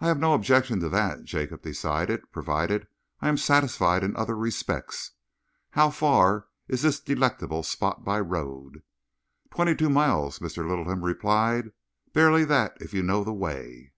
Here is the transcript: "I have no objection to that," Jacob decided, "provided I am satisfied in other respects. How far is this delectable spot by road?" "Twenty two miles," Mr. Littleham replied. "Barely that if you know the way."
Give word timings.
"I 0.00 0.08
have 0.08 0.18
no 0.18 0.34
objection 0.34 0.80
to 0.80 0.88
that," 0.88 1.22
Jacob 1.22 1.62
decided, 1.62 2.32
"provided 2.32 2.88
I 3.20 3.28
am 3.28 3.36
satisfied 3.36 4.02
in 4.02 4.16
other 4.16 4.36
respects. 4.36 5.12
How 5.70 5.88
far 5.90 6.48
is 6.66 6.82
this 6.82 6.98
delectable 6.98 7.62
spot 7.62 8.04
by 8.04 8.18
road?" 8.18 8.82
"Twenty 9.54 9.76
two 9.76 9.88
miles," 9.88 10.40
Mr. 10.40 10.68
Littleham 10.68 11.00
replied. 11.04 11.70
"Barely 12.12 12.44
that 12.46 12.76
if 12.80 12.92
you 12.92 13.04
know 13.04 13.22
the 13.22 13.32
way." 13.32 13.92